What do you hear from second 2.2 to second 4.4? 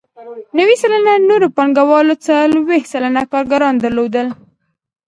څلوېښت سلنه کارګران درلودل